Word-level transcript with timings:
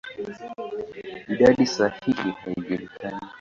Idadi 1.31 1.65
sahihi 1.65 2.29
haijulikani. 2.43 3.19